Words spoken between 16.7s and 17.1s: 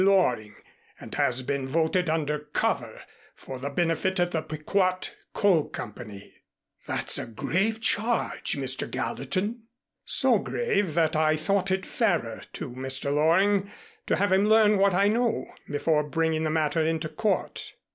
into